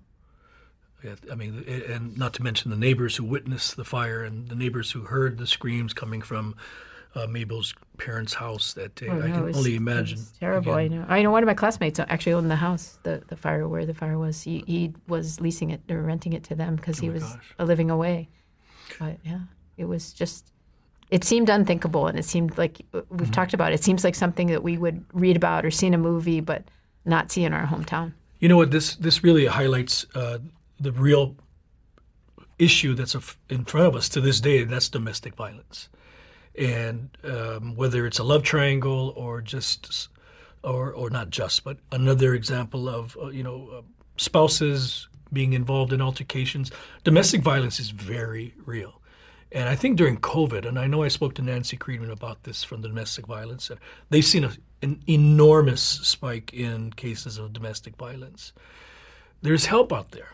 Yeah, 1.03 1.15
I 1.31 1.35
mean, 1.35 1.63
and 1.67 2.17
not 2.17 2.33
to 2.33 2.43
mention 2.43 2.71
the 2.71 2.77
neighbors 2.77 3.15
who 3.15 3.23
witnessed 3.23 3.75
the 3.75 3.85
fire 3.85 4.23
and 4.23 4.49
the 4.49 4.55
neighbors 4.55 4.91
who 4.91 5.01
heard 5.01 5.37
the 5.37 5.47
screams 5.47 5.93
coming 5.93 6.21
from 6.21 6.55
uh, 7.15 7.25
Mabel's 7.27 7.73
parents' 7.97 8.33
house 8.33 8.73
that 8.73 8.93
day. 8.95 9.07
Oh, 9.09 9.13
I 9.13 9.27
no, 9.27 9.33
can 9.33 9.35
it 9.35 9.41
was- 9.45 9.57
only 9.57 9.73
it 9.73 9.77
imagine. 9.77 10.17
was 10.17 10.31
terrible. 10.39 10.73
Again, 10.75 10.93
I 10.93 10.95
know. 10.97 11.05
I 11.09 11.21
know. 11.23 11.31
One 11.31 11.43
of 11.43 11.47
my 11.47 11.53
classmates 11.53 11.99
actually 11.99 12.33
owned 12.33 12.51
the 12.51 12.55
house, 12.57 12.99
the 13.03 13.23
the 13.27 13.35
fire 13.37 13.67
where 13.67 13.85
the 13.85 13.93
fire 13.93 14.17
was. 14.17 14.41
He 14.41 14.63
he 14.67 14.93
was 15.07 15.39
leasing 15.39 15.69
it 15.71 15.81
or 15.89 16.01
renting 16.01 16.33
it 16.33 16.43
to 16.45 16.55
them 16.55 16.75
because 16.75 16.99
he 16.99 17.07
Oh 17.07 17.11
my 17.11 17.13
was 17.15 17.23
gosh. 17.23 17.55
living 17.59 17.89
away. 17.91 18.29
But 18.99 19.17
yeah, 19.23 19.39
it 19.77 19.85
was 19.85 20.13
just. 20.13 20.51
It 21.11 21.23
seemed 21.23 21.49
unthinkable, 21.49 22.07
and 22.07 22.17
it 22.17 22.25
seemed 22.25 22.57
like 22.57 22.81
uh, 22.93 23.01
we've 23.09 23.21
Mm-hmm. 23.21 23.31
talked 23.31 23.53
about. 23.53 23.71
It 23.73 23.83
seems 23.83 24.03
like 24.03 24.15
something 24.15 24.47
that 24.47 24.63
we 24.63 24.77
would 24.77 25.05
read 25.13 25.35
about 25.37 25.63
or 25.65 25.71
see 25.71 25.85
in 25.87 25.93
a 25.93 25.97
movie, 25.99 26.41
but 26.41 26.63
not 27.05 27.31
see 27.31 27.43
in 27.45 27.53
our 27.53 27.65
hometown. 27.67 28.13
You 28.39 28.49
know 28.49 28.57
what? 28.57 28.71
This 28.71 28.95
this 28.95 29.23
really 29.23 29.45
highlights 29.45 30.05
uh, 30.15 30.39
the 30.79 30.91
real 30.91 31.35
issue 32.57 32.93
that's 32.95 33.15
in 33.49 33.65
front 33.65 33.87
of 33.87 33.95
us 33.95 34.09
to 34.09 34.21
this 34.21 34.41
day. 34.41 34.61
and 34.63 34.71
That's 34.71 34.89
domestic 34.89 35.35
violence, 35.35 35.89
and 36.57 37.09
um, 37.23 37.75
whether 37.75 38.05
it's 38.05 38.19
a 38.19 38.23
love 38.23 38.43
triangle 38.43 39.13
or 39.15 39.41
just, 39.41 40.09
or 40.63 40.91
or 40.93 41.09
not 41.09 41.29
just, 41.29 41.63
but 41.63 41.77
another 41.91 42.33
example 42.33 42.89
of 42.89 43.17
uh, 43.21 43.27
you 43.27 43.43
know 43.43 43.69
uh, 43.77 43.81
spouses 44.17 45.07
being 45.33 45.53
involved 45.53 45.91
in 45.91 46.01
altercations. 46.01 46.71
Domestic 47.03 47.41
violence 47.41 47.79
is 47.79 47.89
very 47.89 48.53
real. 48.65 49.01
And 49.51 49.69
I 49.69 49.75
think 49.75 49.97
during 49.97 50.17
COVID, 50.17 50.67
and 50.67 50.77
I 50.77 50.87
know 50.87 51.03
I 51.03 51.07
spoke 51.07 51.33
to 51.35 51.41
Nancy 51.41 51.77
Kreidman 51.77 52.11
about 52.11 52.43
this 52.43 52.63
from 52.63 52.81
the 52.81 52.87
domestic 52.87 53.25
violence, 53.25 53.69
and 53.69 53.79
they've 54.09 54.25
seen 54.25 54.43
a, 54.43 54.51
an 54.81 55.01
enormous 55.07 55.81
spike 55.81 56.53
in 56.53 56.91
cases 56.93 57.37
of 57.37 57.53
domestic 57.53 57.95
violence. 57.95 58.53
There's 59.41 59.65
help 59.65 59.93
out 59.93 60.11
there 60.11 60.29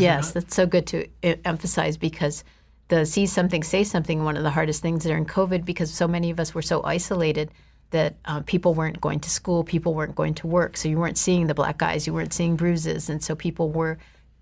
yes, 0.00 0.32
that's 0.32 0.54
so 0.54 0.66
good 0.66 0.86
to 0.88 1.06
emphasize 1.44 1.96
because 1.96 2.44
the 2.92 3.06
see 3.06 3.24
something, 3.24 3.62
say 3.62 3.84
something, 3.84 4.22
one 4.22 4.36
of 4.36 4.42
the 4.42 4.50
hardest 4.50 4.82
things 4.82 5.04
during 5.04 5.24
COVID 5.24 5.64
because 5.64 5.90
so 5.90 6.06
many 6.06 6.30
of 6.30 6.38
us 6.38 6.54
were 6.54 6.60
so 6.60 6.82
isolated 6.84 7.50
that 7.88 8.16
uh, 8.26 8.40
people 8.40 8.74
weren't 8.74 9.00
going 9.00 9.18
to 9.20 9.30
school, 9.30 9.64
people 9.64 9.94
weren't 9.94 10.14
going 10.14 10.34
to 10.34 10.46
work, 10.46 10.76
so 10.76 10.90
you 10.90 10.98
weren't 10.98 11.16
seeing 11.16 11.46
the 11.46 11.54
black 11.54 11.80
eyes, 11.82 12.06
you 12.06 12.12
weren't 12.12 12.34
seeing 12.34 12.54
bruises, 12.54 13.08
and 13.08 13.24
so 13.24 13.34
people 13.34 13.70
were, 13.70 13.96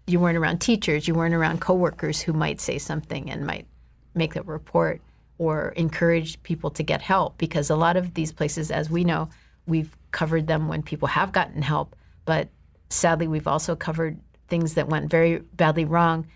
you 0.09 0.19
weren't 0.19 0.37
around 0.37 0.59
teachers, 0.61 1.07
you 1.07 1.15
weren't 1.15 1.35
around 1.35 1.61
coworkers 1.61 2.21
who 2.21 2.33
might 2.33 2.61
say 2.61 2.77
something 2.77 3.31
and 3.31 3.47
might 3.47 3.67
make 4.15 4.35
a 4.35 4.43
report 4.43 5.01
or 5.39 5.69
encourage 5.77 6.43
people 6.43 6.71
to 6.71 6.83
get 6.83 7.01
help. 7.01 7.39
Because 7.39 7.71
a 7.71 7.77
lot 7.77 7.97
of 7.97 8.15
these 8.15 8.33
places, 8.33 8.73
as 8.73 8.91
we 8.91 9.05
know, 9.05 9.29
we've 9.69 9.97
covered 10.11 10.49
them 10.49 10.67
when 10.67 10.83
people 10.83 11.07
have 11.07 11.31
gotten 11.31 11.63
help, 11.63 11.95
but 12.25 12.49
sadly, 12.89 13.29
we've 13.29 13.47
also 13.47 13.77
covered 13.77 14.19
things 14.49 14.75
that 14.75 14.89
went 14.89 15.09
very 15.09 15.39
badly 15.55 15.85
wrong, 15.85 16.27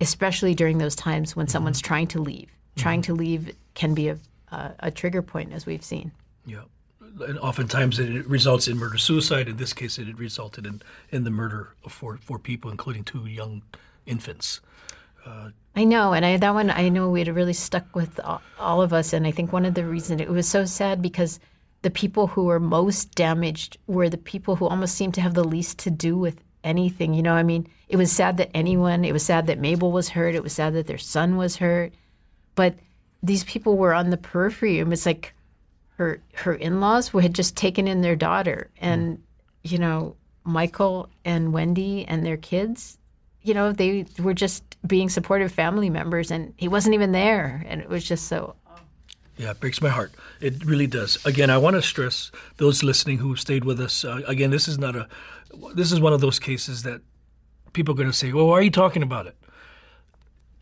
especially 0.00 0.54
during 0.54 0.78
those 0.78 0.96
times 0.96 1.36
when 1.36 1.48
someone's 1.48 1.78
mm-hmm. 1.78 1.88
trying 1.88 2.06
to 2.08 2.20
leave. 2.20 2.50
Trying 2.76 3.02
to 3.02 3.12
mm-hmm. 3.12 3.20
leave 3.20 3.56
can 3.74 3.94
be 3.94 4.08
a, 4.08 4.18
a, 4.50 4.72
a 4.80 4.90
trigger 4.90 5.22
point, 5.22 5.52
as 5.52 5.66
we've 5.66 5.84
seen. 5.84 6.12
Yeah. 6.44 6.62
And 7.20 7.38
oftentimes 7.38 7.98
it 7.98 8.26
results 8.26 8.68
in 8.68 8.76
murder 8.76 8.98
suicide. 8.98 9.48
In 9.48 9.56
this 9.56 9.72
case, 9.72 9.98
it 9.98 10.18
resulted 10.18 10.66
in, 10.66 10.82
in 11.10 11.24
the 11.24 11.30
murder 11.30 11.74
of 11.84 11.92
four, 11.92 12.18
four 12.18 12.38
people, 12.38 12.70
including 12.70 13.04
two 13.04 13.26
young 13.26 13.62
infants. 14.04 14.60
Uh, 15.24 15.50
I 15.74 15.84
know, 15.84 16.12
and 16.12 16.24
I, 16.24 16.36
that 16.36 16.54
one 16.54 16.70
I 16.70 16.88
know 16.88 17.14
it 17.16 17.28
really 17.28 17.52
stuck 17.52 17.94
with 17.94 18.20
all, 18.20 18.40
all 18.58 18.82
of 18.82 18.92
us. 18.92 19.12
And 19.12 19.26
I 19.26 19.30
think 19.30 19.52
one 19.52 19.64
of 19.64 19.74
the 19.74 19.84
reasons 19.84 20.20
it 20.20 20.28
was 20.28 20.48
so 20.48 20.64
sad 20.64 21.02
because 21.02 21.40
the 21.82 21.90
people 21.90 22.26
who 22.26 22.44
were 22.44 22.60
most 22.60 23.14
damaged 23.14 23.76
were 23.86 24.08
the 24.08 24.18
people 24.18 24.56
who 24.56 24.66
almost 24.66 24.94
seemed 24.94 25.14
to 25.14 25.20
have 25.20 25.34
the 25.34 25.44
least 25.44 25.78
to 25.80 25.90
do 25.90 26.16
with 26.16 26.40
anything. 26.66 27.14
You 27.14 27.22
know, 27.22 27.34
I 27.34 27.42
mean, 27.42 27.66
it 27.88 27.96
was 27.96 28.12
sad 28.12 28.36
that 28.36 28.50
anyone. 28.54 29.04
It 29.04 29.12
was 29.12 29.22
sad 29.22 29.46
that 29.46 29.58
Mabel 29.58 29.92
was 29.92 30.10
hurt. 30.10 30.34
It 30.34 30.42
was 30.42 30.52
sad 30.52 30.74
that 30.74 30.86
their 30.86 30.98
son 30.98 31.36
was 31.36 31.56
hurt. 31.56 31.92
But 32.54 32.74
these 33.22 33.44
people 33.44 33.76
were 33.76 33.94
on 33.94 34.10
the 34.10 34.16
periphery. 34.16 34.78
It 34.78 34.86
was 34.86 35.06
like 35.06 35.34
her 35.96 36.20
her 36.34 36.52
in 36.54 36.80
laws 36.80 37.08
had 37.08 37.34
just 37.34 37.56
taken 37.56 37.88
in 37.88 38.02
their 38.02 38.16
daughter, 38.16 38.70
and 38.78 39.22
you 39.62 39.78
know, 39.78 40.16
Michael 40.44 41.08
and 41.24 41.52
Wendy 41.52 42.04
and 42.06 42.26
their 42.26 42.36
kids 42.36 42.98
you 43.46 43.54
know, 43.54 43.70
they 43.70 44.04
were 44.18 44.34
just 44.34 44.64
being 44.84 45.08
supportive 45.08 45.52
family 45.52 45.88
members, 45.88 46.32
and 46.32 46.52
he 46.56 46.66
wasn't 46.66 46.94
even 46.94 47.12
there, 47.12 47.64
and 47.68 47.80
it 47.80 47.88
was 47.88 48.02
just 48.02 48.26
so. 48.26 48.56
Yeah, 49.36 49.52
it 49.52 49.60
breaks 49.60 49.80
my 49.80 49.88
heart. 49.88 50.12
It 50.40 50.64
really 50.64 50.88
does. 50.88 51.24
Again, 51.24 51.48
I 51.48 51.58
want 51.58 51.76
to 51.76 51.82
stress 51.82 52.32
those 52.56 52.82
listening 52.82 53.18
who 53.18 53.36
stayed 53.36 53.64
with 53.64 53.80
us. 53.80 54.04
Uh, 54.04 54.22
again, 54.26 54.50
this 54.50 54.66
is 54.66 54.78
not 54.78 54.96
a. 54.96 55.06
This 55.74 55.92
is 55.92 56.00
one 56.00 56.12
of 56.12 56.20
those 56.20 56.38
cases 56.38 56.82
that 56.82 57.00
people 57.72 57.94
are 57.94 57.96
going 57.96 58.10
to 58.10 58.16
say, 58.16 58.32
"Well, 58.32 58.46
why 58.46 58.54
are 58.54 58.62
you 58.62 58.70
talking 58.70 59.02
about 59.02 59.26
it?" 59.26 59.36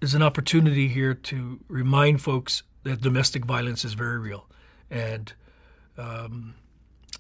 There's 0.01 0.15
an 0.15 0.23
opportunity 0.23 0.89
here 0.89 1.15
to 1.15 1.61
remind 1.69 2.21
folks 2.21 2.63
that 2.83 3.01
domestic 3.01 3.45
violence 3.45 3.85
is 3.85 3.95
very 3.95 4.19
real, 4.19 4.47
and 4.91 5.33
um, 5.97 6.55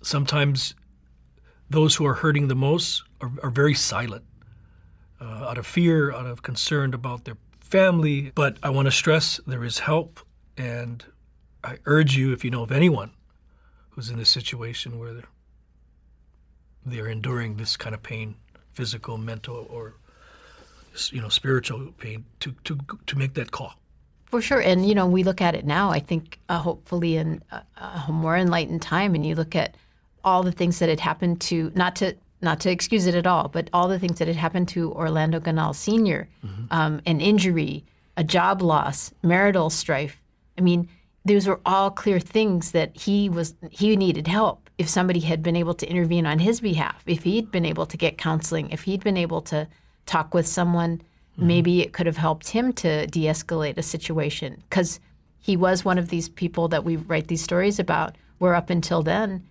sometimes 0.02 0.74
those 1.70 1.94
who 1.96 2.04
are 2.06 2.14
hurting 2.14 2.48
the 2.48 2.54
most 2.54 3.02
are, 3.20 3.32
are 3.42 3.50
very 3.50 3.74
silent, 3.74 4.24
uh, 5.20 5.46
out 5.48 5.58
of 5.58 5.66
fear, 5.66 6.12
out 6.12 6.26
of 6.26 6.42
concern 6.42 6.92
about 6.92 7.24
their 7.24 7.38
family. 7.60 8.32
But 8.34 8.58
I 8.62 8.70
want 8.70 8.86
to 8.86 8.92
stress 8.92 9.40
there 9.46 9.64
is 9.64 9.78
help, 9.78 10.20
and 10.56 11.04
I 11.62 11.78
urge 11.86 12.16
you, 12.16 12.32
if 12.32 12.44
you 12.44 12.50
know 12.50 12.62
of 12.62 12.70
anyone 12.70 13.12
who's 13.90 14.10
in 14.10 14.18
a 14.18 14.24
situation 14.24 14.98
where 14.98 15.14
they're, 15.14 15.28
they're 16.86 17.08
enduring 17.08 17.56
this 17.56 17.76
kind 17.76 17.94
of 17.94 18.02
pain, 18.02 18.34
physical, 18.72 19.18
mental, 19.18 19.66
or 19.70 19.94
you 21.10 21.20
know, 21.20 21.28
spiritual 21.28 21.92
pain, 21.98 22.24
to 22.40 22.54
to 22.64 22.78
to 23.06 23.18
make 23.18 23.34
that 23.34 23.50
call. 23.50 23.74
For 24.26 24.40
sure, 24.40 24.60
and 24.60 24.86
you 24.88 24.94
know, 24.94 25.06
we 25.06 25.22
look 25.22 25.40
at 25.40 25.54
it 25.54 25.64
now. 25.64 25.90
I 25.90 26.00
think 26.00 26.38
uh, 26.48 26.58
hopefully 26.58 27.16
in 27.16 27.42
a, 27.50 27.62
a 28.08 28.12
more 28.12 28.36
enlightened 28.36 28.82
time, 28.82 29.14
and 29.14 29.24
you 29.24 29.34
look 29.34 29.54
at 29.54 29.76
all 30.24 30.42
the 30.42 30.52
things 30.52 30.78
that 30.78 30.88
had 30.88 31.00
happened 31.00 31.40
to 31.42 31.70
not 31.74 31.96
to 31.96 32.14
not 32.40 32.60
to 32.60 32.70
excuse 32.70 33.06
it 33.06 33.14
at 33.14 33.26
all, 33.26 33.48
but 33.48 33.70
all 33.72 33.88
the 33.88 33.98
things 33.98 34.18
that 34.18 34.28
had 34.28 34.36
happened 34.36 34.68
to 34.68 34.92
Orlando 34.92 35.40
Ganal 35.40 35.74
Sr. 35.74 36.28
Um, 36.70 37.00
an 37.06 37.20
injury, 37.20 37.84
a 38.16 38.24
job 38.24 38.62
loss, 38.62 39.12
marital 39.22 39.70
strife. 39.70 40.20
I 40.58 40.60
mean, 40.60 40.88
those 41.24 41.46
were 41.46 41.60
all 41.64 41.90
clear 41.90 42.20
things 42.20 42.72
that 42.72 42.96
he 42.96 43.28
was 43.28 43.54
he 43.70 43.96
needed 43.96 44.28
help. 44.28 44.63
If 44.78 44.88
somebody 44.88 45.20
had 45.20 45.42
been 45.42 45.56
able 45.56 45.74
to 45.74 45.88
intervene 45.88 46.26
on 46.26 46.38
his 46.40 46.60
behalf, 46.60 47.02
if 47.06 47.22
he'd 47.22 47.50
been 47.50 47.64
able 47.64 47.86
to 47.86 47.96
get 47.96 48.18
counseling, 48.18 48.70
if 48.70 48.82
he'd 48.82 49.04
been 49.04 49.16
able 49.16 49.40
to 49.42 49.68
talk 50.06 50.34
with 50.34 50.46
someone, 50.46 51.00
maybe 51.36 51.80
it 51.80 51.92
could 51.92 52.06
have 52.06 52.16
helped 52.16 52.48
him 52.48 52.72
to 52.74 53.06
de-escalate 53.06 53.76
a 53.78 53.82
situation 53.82 54.62
because 54.68 55.00
he 55.40 55.56
was 55.56 55.84
one 55.84 55.98
of 55.98 56.08
these 56.08 56.28
people 56.28 56.68
that 56.68 56.84
we 56.84 56.96
write 56.96 57.28
these 57.28 57.42
stories 57.42 57.78
about 57.78 58.16
where 58.38 58.54
up 58.54 58.68
until 58.70 59.02
then, 59.02 59.44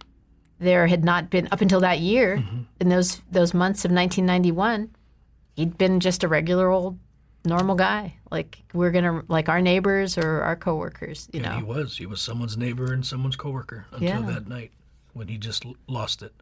there 0.60 0.88
had 0.88 1.03
not 1.03 1.30
been 1.30 1.48
up 1.51 1.62
until 1.62 1.80
that 1.82 2.00
year 2.00 2.38
Mm-hmm. 2.38 2.62
in 2.82 2.89
those 2.89 3.22
those 3.32 3.53
months 3.53 3.86
of 3.86 3.92
1991, 3.92 4.89
he'd 5.56 5.77
been 5.77 6.00
just 6.00 6.24
a 6.24 6.27
regular 6.27 6.70
old 6.70 6.98
normal 7.46 7.75
guy. 7.75 8.15
Like 8.32 8.60
we're 8.74 8.92
gonna 8.92 9.24
like 9.27 9.50
our 9.50 9.62
neighbors 9.62 10.18
or 10.18 10.42
our 10.42 10.56
coworkers, 10.56 11.27
you 11.34 11.42
And 11.42 11.50
know. 11.51 11.58
he 11.58 11.63
was. 11.63 11.98
He 11.98 12.06
was 12.06 12.22
someone's 12.22 12.58
neighbor 12.58 12.94
and 12.94 13.06
someone's 13.06 13.36
coworker 13.36 13.86
until 13.92 14.08
Yeah. 14.08 14.22
that 14.22 14.48
night 14.48 14.72
when 15.13 15.27
he 15.27 15.38
just 15.38 15.65
lost 15.88 16.22
it. 16.22 16.34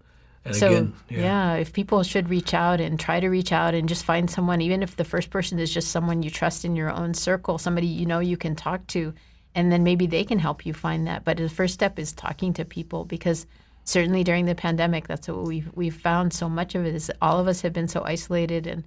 And 0.44 0.56
So 0.56 0.68
again, 0.68 0.94
yeah. 1.10 1.54
if 1.56 1.72
people 1.72 2.02
should 2.04 2.30
reach 2.30 2.54
out 2.54 2.82
and 2.82 3.00
try 3.00 3.20
to 3.20 3.30
reach 3.30 3.52
out 3.52 3.76
and 3.76 3.88
just 3.88 4.04
find 4.04 4.30
someone, 4.30 4.62
even 4.62 4.82
if 4.82 4.96
the 4.96 5.04
first 5.04 5.30
person 5.30 5.60
is 5.60 5.72
just 5.72 5.92
someone 5.92 6.24
you 6.24 6.32
trust 6.32 6.66
in 6.66 6.76
your 6.76 6.90
own 6.90 7.14
circle, 7.14 7.58
somebody 7.58 7.88
you 7.88 8.06
know 8.06 8.20
you 8.20 8.38
can 8.38 8.56
talk 8.56 8.88
to, 8.88 9.14
and 9.54 9.72
then 9.72 9.84
maybe 9.84 10.08
they 10.08 10.24
can 10.24 10.40
help 10.40 10.66
you 10.66 10.74
find 10.74 11.06
that. 11.06 11.24
But 11.24 11.38
the 11.38 11.50
first 11.50 11.76
step 11.76 12.00
is 12.00 12.12
talking 12.12 12.54
to 12.54 12.66
people 12.66 13.06
because 13.06 13.46
certainly 13.84 14.24
during 14.24 14.46
the 14.46 14.56
pandemic, 14.56 15.08
that's 15.08 15.28
what 15.28 15.44
we've 15.44 15.70
we've 15.76 15.96
found. 15.96 16.34
So 16.34 16.50
much 16.50 16.74
of 16.74 16.86
it 16.86 16.96
is 16.96 17.12
all 17.22 17.40
of 17.40 17.48
us 17.48 17.62
have 17.62 17.74
been 17.74 17.88
so 17.88 18.04
isolated 18.04 18.66
and 18.66 18.84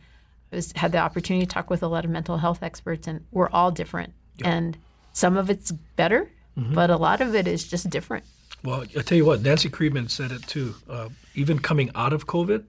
was, 0.51 0.73
had 0.73 0.91
the 0.91 0.99
opportunity 0.99 1.47
to 1.47 1.53
talk 1.53 1.71
with 1.71 1.85
a 1.85 1.89
lot 1.89 2.05
of 2.05 2.11
mental 2.11 2.39
health 2.39 2.65
experts, 2.65 3.07
and 3.07 3.25
we're 3.31 3.51
all 3.51 3.71
different. 3.71 4.13
And 4.45 4.77
some 5.13 5.37
of 5.37 5.51
it's 5.51 5.71
better, 5.71 6.29
mm-hmm. 6.59 6.75
but 6.75 6.91
a 6.91 6.97
lot 6.97 7.21
of 7.21 7.37
it 7.37 7.47
is 7.47 7.67
just 7.67 7.89
different. 7.91 8.25
Well, 8.65 8.85
I 8.97 9.03
tell 9.03 9.19
you 9.19 9.27
what, 9.27 9.43
Nancy 9.43 9.69
Kreidman 9.69 10.09
said 10.09 10.33
it 10.33 10.47
too. 10.47 10.75
Uh, 10.89 11.11
even 11.35 11.59
coming 11.59 11.91
out 11.95 12.15
of 12.15 12.27
COVID, 12.27 12.65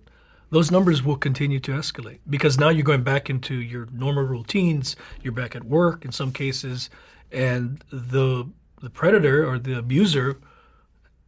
those 0.50 0.70
numbers 0.70 1.02
will 1.02 1.16
continue 1.16 1.62
to 1.62 1.72
escalate 1.72 2.20
because 2.30 2.60
now 2.60 2.68
you're 2.68 2.84
going 2.84 3.04
back 3.04 3.30
into 3.30 3.56
your 3.56 3.88
normal 3.94 4.24
routines. 4.24 4.98
You're 5.24 5.32
back 5.32 5.56
at 5.56 5.64
work 5.64 6.04
in 6.04 6.12
some 6.12 6.34
cases, 6.34 6.90
and 7.32 7.82
the 7.92 8.46
the 8.82 8.90
predator 8.90 9.50
or 9.50 9.58
the 9.58 9.78
abuser 9.78 10.38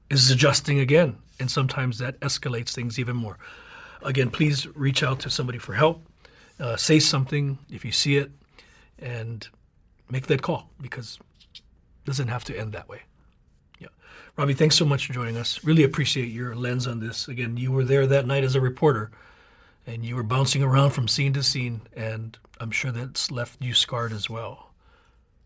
is 0.09 0.29
adjusting 0.29 0.79
again, 0.79 1.17
and 1.39 1.49
sometimes 1.49 1.97
that 1.99 2.19
escalates 2.19 2.73
things 2.73 2.99
even 2.99 3.15
more. 3.15 3.37
Again, 4.01 4.29
please 4.29 4.67
reach 4.75 5.01
out 5.01 5.21
to 5.21 5.29
somebody 5.29 5.59
for 5.59 5.75
help. 5.75 6.05
Uh, 6.59 6.75
say 6.75 6.99
something 6.99 7.57
if 7.69 7.85
you 7.85 7.93
see 7.93 8.17
it, 8.17 8.31
and 8.99 9.47
make 10.11 10.27
that 10.27 10.41
call 10.41 10.69
because 10.81 11.19
it 11.55 11.61
doesn't 12.03 12.27
have 12.27 12.43
to 12.43 12.59
end 12.59 12.73
that 12.73 12.89
way. 12.89 13.06
Yeah. 14.37 14.41
Robbie, 14.43 14.53
thanks 14.53 14.75
so 14.75 14.85
much 14.85 15.07
for 15.07 15.13
joining 15.13 15.37
us. 15.37 15.63
Really 15.63 15.83
appreciate 15.83 16.27
your 16.27 16.55
lens 16.55 16.87
on 16.87 16.99
this. 16.99 17.27
Again, 17.27 17.57
you 17.57 17.71
were 17.71 17.83
there 17.83 18.05
that 18.07 18.27
night 18.27 18.43
as 18.43 18.55
a 18.55 18.61
reporter 18.61 19.09
and 19.87 20.05
you 20.05 20.15
were 20.15 20.23
bouncing 20.23 20.61
around 20.61 20.91
from 20.91 21.07
scene 21.07 21.31
to 21.33 21.41
scene, 21.41 21.81
and 21.95 22.37
I'm 22.59 22.71
sure 22.71 22.91
that's 22.91 23.31
left 23.31 23.61
you 23.61 23.73
scarred 23.73 24.11
as 24.11 24.29
well. 24.29 24.71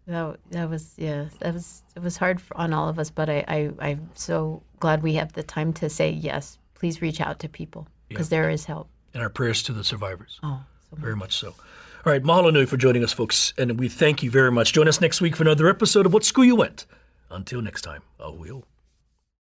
That, 0.08 0.40
that 0.50 0.68
was 0.70 0.94
yeah 0.98 1.26
that 1.40 1.54
was 1.54 1.84
it 1.96 2.02
was 2.02 2.18
hard 2.18 2.42
for, 2.42 2.58
on 2.58 2.74
all 2.74 2.90
of 2.90 2.98
us 2.98 3.12
but 3.12 3.30
I, 3.30 3.46
I 3.48 3.70
I'm 3.80 4.10
so 4.16 4.64
glad 4.80 5.04
we 5.04 5.14
have 5.14 5.34
the 5.34 5.44
time 5.44 5.72
to 5.74 5.90
say 5.92 6.10
yes 6.10 6.58
please 6.74 7.04
reach 7.04 7.22
out 7.22 7.38
to 7.40 7.48
people 7.48 7.88
because 8.10 8.30
there 8.30 8.50
is 8.50 8.66
help 8.66 8.90
And 9.14 9.22
our 9.22 9.30
prayers 9.30 9.62
to 9.64 9.74
the 9.74 9.84
survivors. 9.84 10.40
oh 10.42 10.64
so 10.90 10.98
Very 10.98 11.16
much 11.16 11.38
so. 11.38 11.50
All 11.50 12.12
right, 12.12 12.24
mahalo 12.24 12.52
nui 12.52 12.66
for 12.66 12.78
joining 12.78 13.04
us, 13.04 13.14
folks, 13.14 13.54
and 13.60 13.80
we 13.80 13.88
thank 13.88 14.24
you 14.24 14.32
very 14.32 14.52
much. 14.52 14.74
Join 14.74 14.88
us 14.88 15.00
next 15.00 15.22
week 15.22 15.36
for 15.36 15.44
another 15.44 15.70
episode 15.70 16.08
of 16.08 16.14
What 16.14 16.26
School 16.26 16.44
You 16.46 16.56
Went. 16.56 16.88
Until 17.30 17.62
next 17.62 17.84
time, 17.84 18.02
a 18.20 18.32
wheel. 18.32 18.66